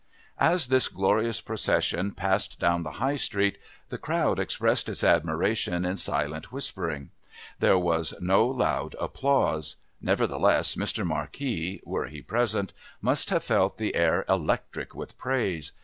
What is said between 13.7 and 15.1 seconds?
the air electric